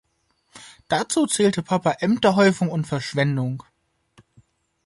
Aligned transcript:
Dazu 0.87 1.27
zählte 1.27 1.61
Pape 1.61 1.97
Ämterhäufung 2.01 2.71
und 2.71 2.87
Verschwendung. 2.87 3.61